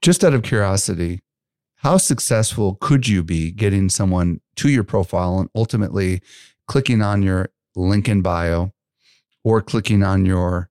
[0.03, 1.21] Just out of curiosity,
[1.83, 6.21] how successful could you be getting someone to your profile and ultimately
[6.69, 8.73] clicking on your link in bio
[9.45, 10.69] or clicking on your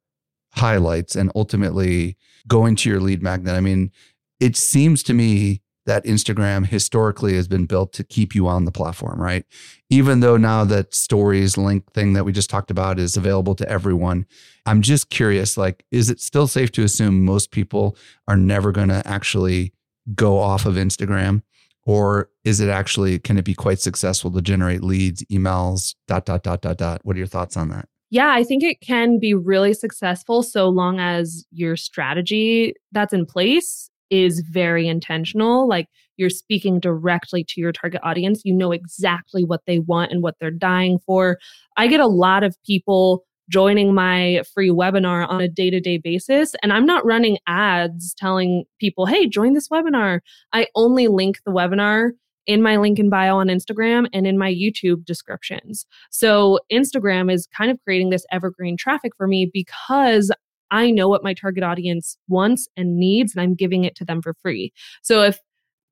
[0.52, 2.16] highlights and ultimately
[2.48, 3.56] going to your lead magnet?
[3.56, 3.92] I mean,
[4.40, 8.72] it seems to me that Instagram historically has been built to keep you on the
[8.72, 9.44] platform, right?
[9.90, 13.68] Even though now that stories link thing that we just talked about is available to
[13.68, 14.28] everyone,
[14.68, 18.90] I'm just curious like, is it still safe to assume most people are never going
[18.90, 19.74] to actually
[20.16, 21.42] go off of Instagram?
[21.86, 26.44] Or is it actually, can it be quite successful to generate leads, emails, dot, dot,
[26.44, 27.02] dot, dot, dot?
[27.04, 27.88] What are your thoughts on that?
[28.12, 33.26] Yeah, I think it can be really successful so long as your strategy that's in
[33.26, 35.68] place is very intentional.
[35.68, 38.42] Like you're speaking directly to your target audience.
[38.44, 41.38] You know exactly what they want and what they're dying for.
[41.78, 45.98] I get a lot of people joining my free webinar on a day to day
[45.98, 50.20] basis, and I'm not running ads telling people, hey, join this webinar.
[50.54, 52.12] I only link the webinar
[52.48, 55.86] in my link in bio on Instagram and in my YouTube descriptions.
[56.10, 60.32] So Instagram is kind of creating this evergreen traffic for me because
[60.72, 64.22] I know what my target audience wants and needs, and I'm giving it to them
[64.22, 64.72] for free.
[65.02, 65.40] So if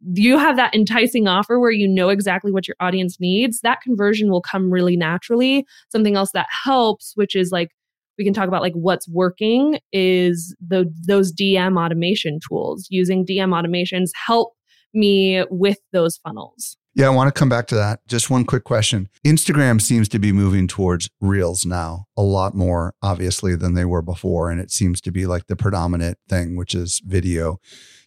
[0.02, 4.30] you have that enticing offer where you know exactly what your audience needs, that conversion
[4.30, 5.66] will come really naturally.
[5.92, 7.70] Something else that helps, which is like
[8.18, 12.88] we can talk about like what's working is the those DM automation tools.
[12.90, 14.54] Using DM automations help
[14.94, 16.78] me with those funnels.
[16.96, 18.00] Yeah, I want to come back to that.
[18.08, 19.08] Just one quick question.
[19.24, 24.02] Instagram seems to be moving towards reels now a lot more, obviously, than they were
[24.02, 24.50] before.
[24.50, 27.60] And it seems to be like the predominant thing, which is video,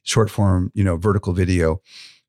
[0.02, 1.80] short form, you know, vertical video.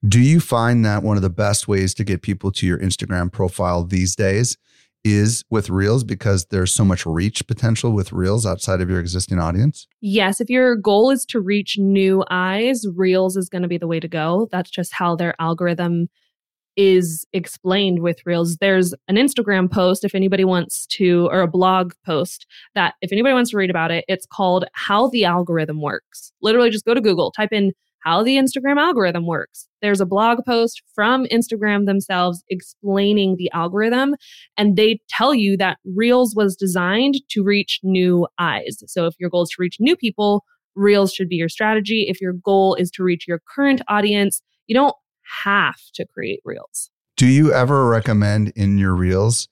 [0.08, 3.32] Do you find that one of the best ways to get people to your Instagram
[3.32, 4.58] profile these days
[5.04, 9.40] is with reels because there's so much reach potential with reels outside of your existing
[9.40, 9.88] audience?
[10.00, 13.88] Yes, if your goal is to reach new eyes, Reels is going to be the
[13.88, 14.48] way to go.
[14.52, 16.10] That's just how their algorithm
[16.78, 18.58] is explained with Reels.
[18.58, 22.46] There's an Instagram post if anybody wants to, or a blog post
[22.76, 26.32] that if anybody wants to read about it, it's called How the Algorithm Works.
[26.42, 29.68] Literally, just go to Google, type in how the Instagram algorithm works.
[29.82, 34.16] There's a blog post from Instagram themselves explaining the algorithm,
[34.58, 38.84] and they tell you that Reels was designed to reach new eyes.
[38.88, 40.44] So if your goal is to reach new people,
[40.76, 42.08] Reels should be your strategy.
[42.08, 44.96] If your goal is to reach your current audience, you don't
[45.44, 46.90] have to create Reels.
[47.18, 49.48] Do you ever recommend in your Reels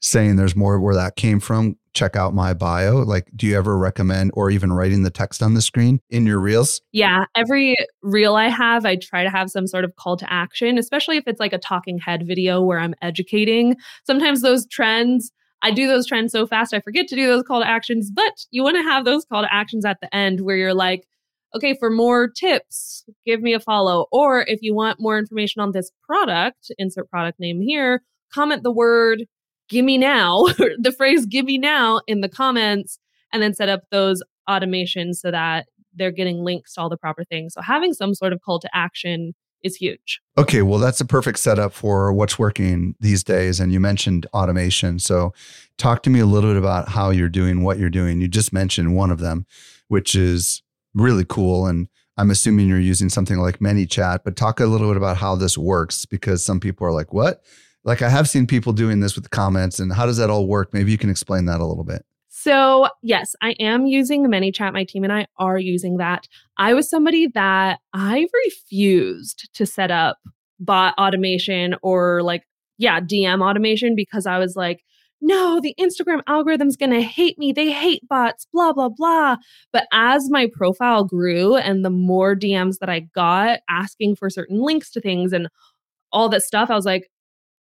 [0.00, 1.76] saying there's more where that came from?
[1.92, 2.98] check out my bio?
[2.98, 6.38] Like, do you ever recommend or even writing the text on the screen in your
[6.38, 6.80] reels?
[6.92, 7.24] Yeah.
[7.34, 11.16] Every reel I have, I try to have some sort of call to action, especially
[11.16, 13.76] if it's like a talking head video where I'm educating.
[14.06, 17.60] Sometimes those trends, I do those trends so fast, I forget to do those call
[17.60, 20.56] to actions, but you want to have those call to actions at the end where
[20.56, 21.06] you're like,
[21.54, 24.06] okay, for more tips, give me a follow.
[24.12, 28.72] Or if you want more information on this product, insert product name here, comment the
[28.72, 29.24] word
[29.68, 30.44] gimme now,
[30.78, 32.98] the phrase gimme now in the comments,
[33.32, 37.24] and then set up those automations so that they're getting links to all the proper
[37.24, 37.54] things.
[37.54, 40.20] So having some sort of call to action is huge.
[40.38, 43.60] Okay, well, that's a perfect setup for what's working these days.
[43.60, 44.98] And you mentioned automation.
[44.98, 45.34] So,
[45.76, 48.20] talk to me a little bit about how you're doing what you're doing.
[48.20, 49.46] You just mentioned one of them,
[49.88, 50.62] which is
[50.94, 51.66] really cool.
[51.66, 55.36] And I'm assuming you're using something like ManyChat, but talk a little bit about how
[55.36, 57.42] this works because some people are like, what?
[57.84, 60.46] like I have seen people doing this with the comments and how does that all
[60.46, 60.72] work?
[60.72, 62.04] Maybe you can explain that a little bit.
[62.28, 64.72] So, yes, I am using ManyChat.
[64.72, 66.26] My team and I are using that.
[66.56, 70.18] I was somebody that I refused to set up
[70.58, 72.44] bot automation or like,
[72.78, 74.82] yeah, DM automation because I was like,
[75.20, 77.52] no, the Instagram algorithm's going to hate me.
[77.52, 79.36] They hate bots, blah, blah, blah.
[79.72, 84.60] But as my profile grew and the more DMs that I got asking for certain
[84.60, 85.48] links to things and
[86.12, 87.10] all that stuff, I was like,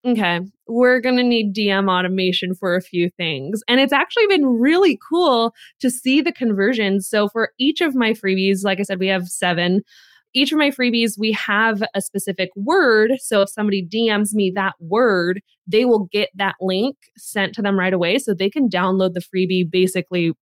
[0.07, 3.63] okay, we're going to need DM automation for a few things.
[3.69, 7.09] And it's actually been really cool to see the conversions.
[7.09, 9.83] So for each of my freebies, like I said, we have seven.
[10.37, 13.13] Each of my freebies, we have a specific word.
[13.21, 17.79] So if somebody DMs me that word, they will get that link sent to them
[17.79, 18.19] right away.
[18.19, 20.33] So they can download the freebie basically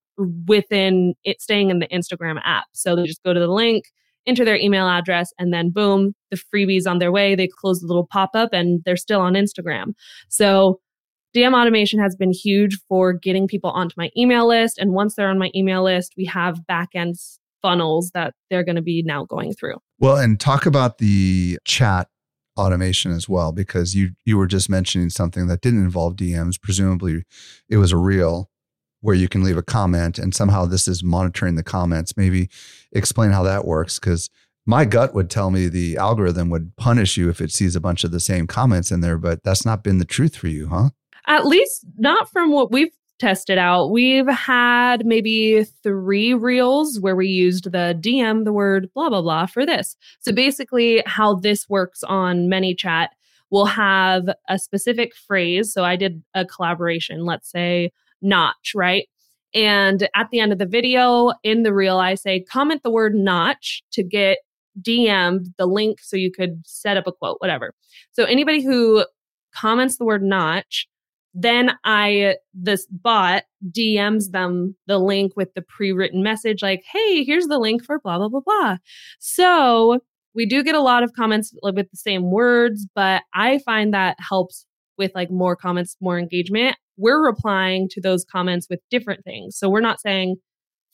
[0.48, 2.64] within it staying in the Instagram app.
[2.72, 3.84] So they just go to the link,
[4.26, 7.36] enter their email address, and then boom, the freebies on their way.
[7.36, 9.92] They close the little pop up and they're still on Instagram.
[10.28, 10.80] So
[11.36, 14.76] DM automation has been huge for getting people onto my email list.
[14.76, 17.14] And once they're on my email list, we have backend
[17.64, 19.76] funnels that they're going to be now going through.
[19.98, 22.08] Well, and talk about the chat
[22.58, 26.60] automation as well, because you you were just mentioning something that didn't involve DMs.
[26.60, 27.24] Presumably,
[27.68, 28.50] it was a reel
[29.00, 32.16] where you can leave a comment and somehow this is monitoring the comments.
[32.16, 32.48] Maybe
[32.92, 34.30] explain how that works because
[34.66, 38.04] my gut would tell me the algorithm would punish you if it sees a bunch
[38.04, 40.90] of the same comments in there, but that's not been the truth for you, huh?
[41.26, 43.90] At least not from what we've tested out.
[43.90, 49.46] We've had maybe three reels where we used the DM, the word blah, blah, blah
[49.46, 49.96] for this.
[50.20, 53.08] So basically, how this works on ManyChat,
[53.50, 55.72] we'll have a specific phrase.
[55.72, 59.08] So I did a collaboration, let's say, notch, right?
[59.54, 63.14] And at the end of the video in the reel, I say, comment the word
[63.14, 64.38] notch to get
[64.82, 67.72] DM'd the link so you could set up a quote, whatever.
[68.12, 69.06] So anybody who
[69.54, 70.88] comments the word notch,
[71.34, 77.24] then I, this bot DMs them the link with the pre written message, like, hey,
[77.24, 78.76] here's the link for blah, blah, blah, blah.
[79.18, 79.98] So
[80.34, 84.16] we do get a lot of comments with the same words, but I find that
[84.20, 84.66] helps
[84.96, 89.56] with like more comments, more engagement we're replying to those comments with different things.
[89.56, 90.36] So we're not saying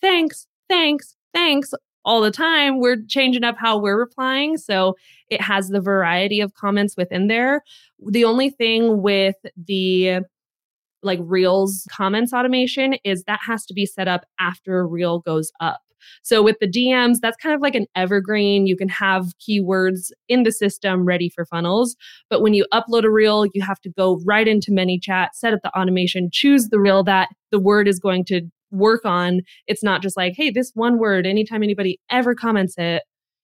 [0.00, 1.72] thanks, thanks, thanks
[2.04, 2.80] all the time.
[2.80, 4.56] We're changing up how we're replying.
[4.56, 4.96] So
[5.28, 7.62] it has the variety of comments within there.
[8.06, 10.20] The only thing with the
[11.02, 15.50] like Reels comments automation is that has to be set up after a Reel goes
[15.60, 15.80] up.
[16.22, 18.66] So with the DMs, that's kind of like an evergreen.
[18.66, 21.96] You can have keywords in the system ready for funnels.
[22.28, 25.60] But when you upload a reel, you have to go right into ManyChat, set up
[25.62, 29.40] the automation, choose the reel that the word is going to work on.
[29.66, 33.02] It's not just like, hey, this one word, anytime anybody ever comments it,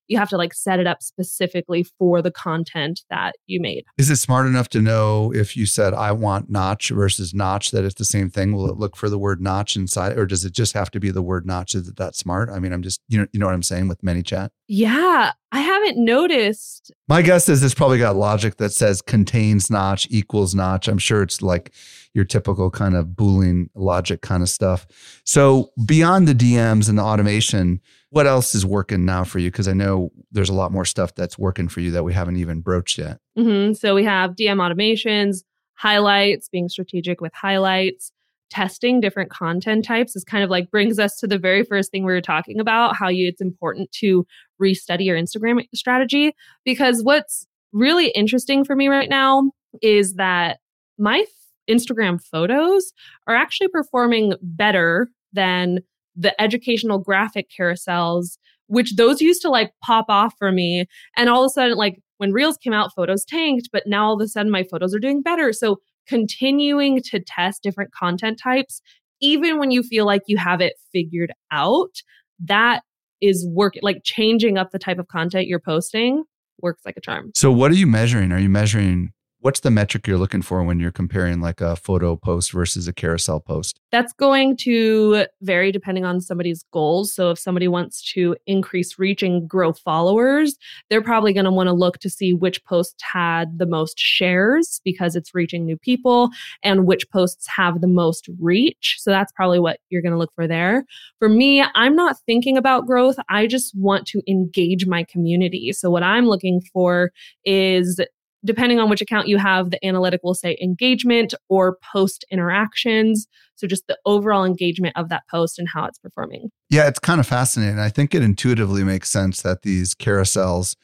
[0.08, 3.84] you have to like set it up specifically for the content that you made.
[3.98, 7.84] Is it smart enough to know if you said I want notch versus notch that
[7.84, 8.52] it's the same thing?
[8.52, 11.10] Will it look for the word notch inside, or does it just have to be
[11.10, 11.74] the word notch?
[11.74, 12.50] Is it that smart?
[12.50, 14.50] I mean, I'm just you know you know what I'm saying with ManyChat.
[14.68, 16.92] Yeah, I haven't noticed.
[17.08, 20.88] My guess is it's probably got logic that says contains notch equals notch.
[20.88, 21.72] I'm sure it's like
[22.16, 24.86] your typical kind of Boolean logic kind of stuff.
[25.24, 29.50] So beyond the DMs and the automation what else is working now for you?
[29.50, 32.36] Because I know there's a lot more stuff that's working for you that we haven't
[32.36, 33.18] even broached yet.
[33.36, 33.74] Mm-hmm.
[33.74, 35.42] So we have DM automations,
[35.74, 38.12] highlights, being strategic with highlights,
[38.48, 42.04] testing different content types is kind of like brings us to the very first thing
[42.04, 44.24] we were talking about how you it's important to
[44.62, 46.32] restudy your Instagram strategy
[46.64, 49.50] because what's really interesting for me right now
[49.82, 50.60] is that
[50.96, 51.24] my
[51.68, 52.92] Instagram photos
[53.26, 55.80] are actually performing better than
[56.14, 58.38] the educational graphic carousels
[58.68, 60.86] which those used to like pop off for me
[61.16, 64.14] and all of a sudden like when reels came out photos tanked but now all
[64.14, 68.80] of a sudden my photos are doing better so continuing to test different content types,
[69.20, 72.02] even when you feel like you have it figured out,
[72.44, 72.82] that
[73.20, 76.24] is working, like changing up the type of content you're posting
[76.62, 77.30] works like a charm.
[77.34, 78.32] So what are you measuring?
[78.32, 79.12] Are you measuring
[79.46, 82.92] what's the metric you're looking for when you're comparing like a photo post versus a
[82.92, 83.78] carousel post?
[83.92, 87.14] That's going to vary depending on somebody's goals.
[87.14, 90.56] So if somebody wants to increase reach and grow followers,
[90.90, 94.80] they're probably going to want to look to see which posts had the most shares
[94.84, 96.30] because it's reaching new people
[96.64, 98.96] and which posts have the most reach.
[98.98, 100.84] So that's probably what you're going to look for there.
[101.20, 103.14] For me, I'm not thinking about growth.
[103.28, 105.72] I just want to engage my community.
[105.72, 107.12] So what I'm looking for
[107.44, 108.00] is
[108.46, 113.26] depending on which account you have, the analytic will say engagement or post interactions.
[113.56, 116.50] So just the overall engagement of that post and how it's performing.
[116.70, 117.78] Yeah, it's kind of fascinating.
[117.78, 120.76] I think it intuitively makes sense that these carousels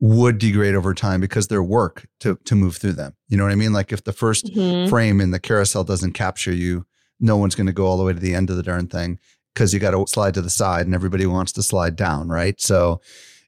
[0.00, 3.14] would degrade over time because they're work to to move through them.
[3.28, 3.72] You know what I mean?
[3.72, 4.90] Like if the 1st mm-hmm.
[4.90, 6.84] frame in the carousel doesn't capture you,
[7.18, 9.18] no one's going to go all the way to the end of the darn thing
[9.54, 12.60] because you got to slide to the side and everybody wants to slide down, right?
[12.60, 13.00] So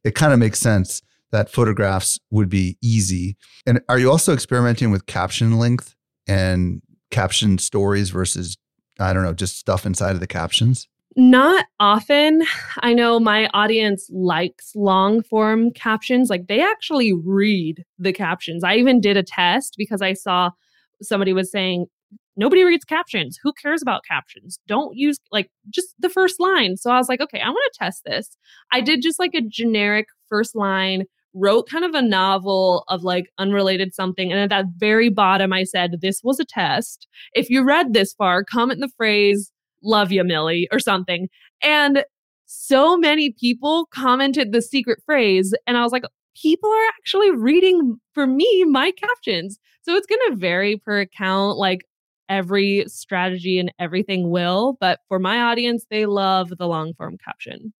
[0.04, 3.36] it kind of makes sense that photographs would be easy.
[3.66, 5.94] And are you also experimenting with caption length
[6.26, 8.56] and caption stories versus,
[8.98, 10.88] I don't know, just stuff inside of the captions?
[11.16, 12.42] Not often.
[12.80, 16.30] I know my audience likes long form captions.
[16.30, 18.62] Like they actually read the captions.
[18.62, 20.50] I even did a test because I saw
[21.02, 21.86] somebody was saying,
[22.36, 23.38] nobody reads captions.
[23.42, 24.60] Who cares about captions?
[24.68, 26.76] Don't use like just the first line.
[26.76, 28.36] So I was like, okay, I want to test this.
[28.72, 31.04] I did just like a generic first line
[31.34, 34.32] wrote kind of a novel of like unrelated something.
[34.32, 37.06] And at that very bottom, I said, This was a test.
[37.34, 39.52] If you read this far, comment the phrase,
[39.82, 41.28] Love you, Millie, or something.
[41.62, 42.04] And
[42.46, 45.54] so many people commented the secret phrase.
[45.66, 46.04] And I was like,
[46.40, 49.58] People are actually reading for me my captions.
[49.82, 51.58] So it's going to vary per account.
[51.58, 51.84] Like
[52.28, 54.76] every strategy and everything will.
[54.80, 57.72] But for my audience, they love the long form caption.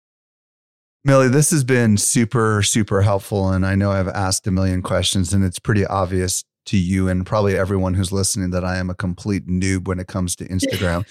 [1.09, 3.49] Millie, this has been super, super helpful.
[3.51, 7.25] And I know I've asked a million questions, and it's pretty obvious to you and
[7.25, 11.07] probably everyone who's listening that I am a complete noob when it comes to Instagram.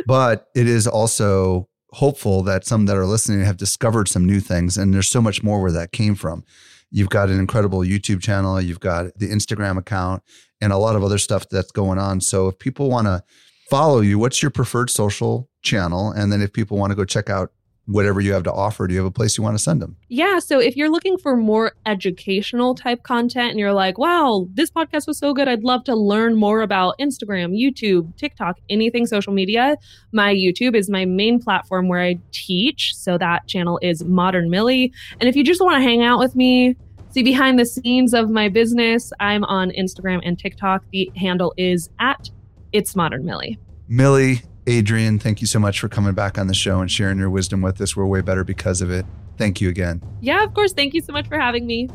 [0.06, 4.76] but it is also hopeful that some that are listening have discovered some new things.
[4.76, 6.42] And there's so much more where that came from.
[6.90, 10.24] You've got an incredible YouTube channel, you've got the Instagram account,
[10.60, 12.20] and a lot of other stuff that's going on.
[12.20, 13.22] So if people want to
[13.70, 16.10] follow you, what's your preferred social channel?
[16.10, 17.52] And then if people want to go check out
[17.86, 19.96] whatever you have to offer, do you have a place you want to send them?
[20.08, 20.38] Yeah.
[20.40, 25.06] So if you're looking for more educational type content and you're like, wow, this podcast
[25.06, 29.76] was so good, I'd love to learn more about Instagram, YouTube, TikTok, anything social media,
[30.12, 32.94] my YouTube is my main platform where I teach.
[32.96, 34.92] So that channel is Modern Millie.
[35.20, 36.76] And if you just want to hang out with me,
[37.10, 40.84] see behind the scenes of my business, I'm on Instagram and TikTok.
[40.90, 42.30] The handle is at
[42.72, 43.58] It's Modern Millie.
[43.88, 47.30] Millie, Adrian, thank you so much for coming back on the show and sharing your
[47.30, 47.96] wisdom with us.
[47.96, 49.06] We're way better because of it.
[49.38, 50.02] Thank you again.
[50.20, 50.72] Yeah, of course.
[50.72, 51.88] Thank you so much for having me.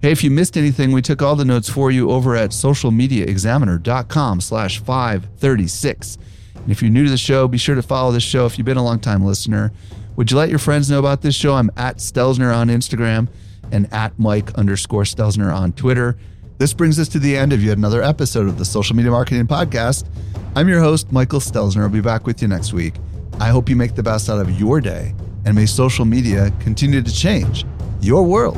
[0.00, 4.40] Hey, if you missed anything, we took all the notes for you over at socialmediaexaminer.com
[4.40, 6.18] slash 536.
[6.54, 8.64] And if you're new to the show, be sure to follow this show if you've
[8.64, 9.72] been a long time listener.
[10.16, 11.54] Would you let your friends know about this show?
[11.54, 13.28] I'm at Stelzner on Instagram
[13.72, 16.16] and at Mike underscore Stelzner on Twitter.
[16.56, 19.44] This brings us to the end of yet another episode of the Social Media Marketing
[19.44, 20.06] Podcast.
[20.54, 21.82] I'm your host, Michael Stelzner.
[21.82, 22.94] I'll be back with you next week.
[23.40, 27.02] I hope you make the best out of your day, and may social media continue
[27.02, 27.66] to change
[28.00, 28.56] your world.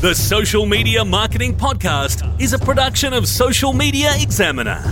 [0.00, 4.82] The Social Media Marketing Podcast is a production of Social Media Examiner.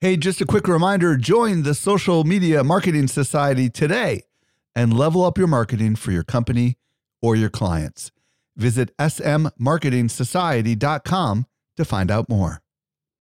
[0.00, 4.24] Hey, just a quick reminder join the Social Media Marketing Society today
[4.74, 6.78] and level up your marketing for your company
[7.22, 8.10] or your clients.
[8.56, 11.46] Visit smmarketingsociety.com
[11.76, 12.63] to find out more.